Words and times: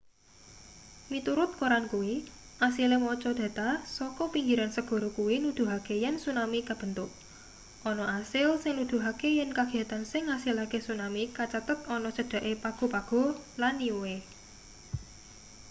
miturut 1.11 1.51
koran 1.59 1.85
kuwi 1.91 2.13
asile 2.67 2.97
maca 3.05 3.31
data 3.41 3.67
saka 3.97 4.23
pinggiran 4.33 4.71
segara 4.77 5.09
kuwi 5.17 5.35
nuduhake 5.43 5.95
yen 6.03 6.15
tsunami 6.21 6.59
kabentuk 6.69 7.11
ana 7.89 8.05
asil 8.19 8.49
sing 8.61 8.73
nuduhake 8.77 9.29
yen 9.37 9.49
kagiyatan 9.57 10.03
sing 10.11 10.23
ngasilake 10.27 10.77
tsunami 10.85 11.23
kacathet 11.37 11.79
ana 11.95 12.09
cedhake 12.17 12.53
pago 12.63 12.85
pago 12.95 13.23
lan 13.61 13.73
niue 13.81 14.15